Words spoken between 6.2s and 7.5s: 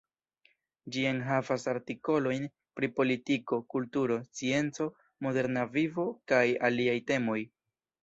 kaj aliaj temoj.